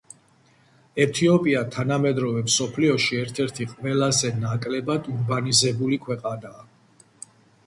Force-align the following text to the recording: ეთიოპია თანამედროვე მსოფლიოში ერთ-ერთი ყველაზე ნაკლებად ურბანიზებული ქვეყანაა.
ეთიოპია 1.03 1.59
თანამედროვე 1.75 2.41
მსოფლიოში 2.47 3.19
ერთ-ერთი 3.25 3.69
ყველაზე 3.75 4.33
ნაკლებად 4.47 5.11
ურბანიზებული 5.19 6.01
ქვეყანაა. 6.09 6.69